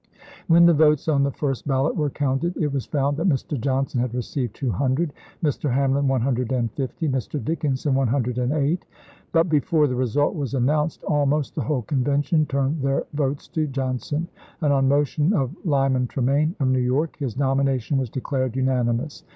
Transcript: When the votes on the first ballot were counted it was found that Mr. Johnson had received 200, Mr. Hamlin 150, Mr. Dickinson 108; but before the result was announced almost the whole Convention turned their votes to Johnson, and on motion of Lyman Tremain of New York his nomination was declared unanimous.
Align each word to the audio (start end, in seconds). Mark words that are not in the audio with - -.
When 0.47 0.65
the 0.65 0.73
votes 0.73 1.07
on 1.07 1.21
the 1.21 1.29
first 1.29 1.67
ballot 1.67 1.95
were 1.95 2.09
counted 2.09 2.57
it 2.57 2.73
was 2.73 2.87
found 2.87 3.17
that 3.17 3.29
Mr. 3.29 3.55
Johnson 3.61 4.01
had 4.01 4.15
received 4.15 4.55
200, 4.55 5.13
Mr. 5.43 5.71
Hamlin 5.71 6.07
150, 6.07 7.07
Mr. 7.07 7.45
Dickinson 7.45 7.93
108; 7.93 8.83
but 9.31 9.47
before 9.47 9.85
the 9.85 9.93
result 9.93 10.33
was 10.33 10.55
announced 10.55 11.03
almost 11.03 11.53
the 11.53 11.61
whole 11.61 11.83
Convention 11.83 12.47
turned 12.47 12.81
their 12.81 13.05
votes 13.13 13.47
to 13.49 13.67
Johnson, 13.67 14.27
and 14.61 14.73
on 14.73 14.87
motion 14.87 15.33
of 15.33 15.55
Lyman 15.67 16.07
Tremain 16.07 16.55
of 16.59 16.69
New 16.69 16.79
York 16.79 17.17
his 17.19 17.37
nomination 17.37 17.99
was 17.99 18.09
declared 18.09 18.55
unanimous. 18.55 19.23